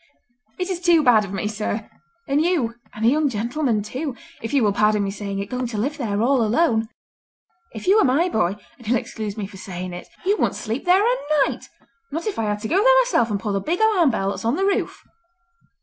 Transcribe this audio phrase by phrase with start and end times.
[0.57, 1.87] "It is too bad of me, sir,
[2.27, 5.99] and you—and a young gentlemen, too—if you will pardon me saying it, going to live
[5.99, 6.87] there all alone.
[7.75, 11.15] If you were my boy—and you'll excuse me for saying it—you wouldn't sleep there a
[11.49, 11.69] night,
[12.11, 14.43] not if I had to go there myself and pull the big alarm bell that's
[14.43, 15.03] on the roof!"